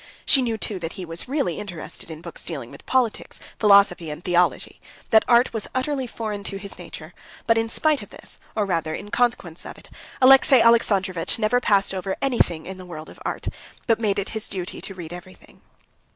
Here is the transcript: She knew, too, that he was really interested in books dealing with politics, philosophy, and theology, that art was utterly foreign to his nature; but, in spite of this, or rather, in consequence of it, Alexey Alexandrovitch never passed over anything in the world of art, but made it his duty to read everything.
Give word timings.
She 0.25 0.41
knew, 0.41 0.57
too, 0.57 0.79
that 0.79 0.93
he 0.93 1.05
was 1.05 1.27
really 1.27 1.59
interested 1.59 2.09
in 2.09 2.23
books 2.23 2.43
dealing 2.43 2.71
with 2.71 2.87
politics, 2.87 3.39
philosophy, 3.59 4.09
and 4.09 4.25
theology, 4.25 4.81
that 5.11 5.23
art 5.27 5.53
was 5.53 5.67
utterly 5.75 6.07
foreign 6.07 6.43
to 6.45 6.57
his 6.57 6.79
nature; 6.79 7.13
but, 7.45 7.55
in 7.55 7.69
spite 7.69 8.01
of 8.01 8.09
this, 8.09 8.39
or 8.55 8.65
rather, 8.65 8.95
in 8.95 9.11
consequence 9.11 9.63
of 9.63 9.77
it, 9.77 9.91
Alexey 10.19 10.59
Alexandrovitch 10.59 11.37
never 11.37 11.59
passed 11.59 11.93
over 11.93 12.17
anything 12.19 12.65
in 12.65 12.77
the 12.77 12.85
world 12.87 13.09
of 13.11 13.19
art, 13.23 13.45
but 13.85 13.99
made 13.99 14.17
it 14.17 14.29
his 14.29 14.47
duty 14.47 14.81
to 14.81 14.95
read 14.95 15.13
everything. 15.13 15.61